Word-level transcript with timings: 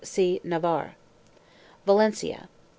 See 0.03 0.41
NAVARRE. 0.43 0.95
VALENCIA. 1.85 2.49